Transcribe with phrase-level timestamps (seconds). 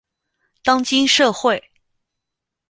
[0.63, 1.63] 当今社会